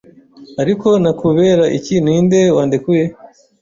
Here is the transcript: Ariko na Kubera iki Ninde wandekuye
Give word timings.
Ariko 0.61 0.87
na 1.03 1.11
Kubera 1.19 1.63
iki 1.77 1.95
Ninde 2.03 2.41
wandekuye 2.55 3.03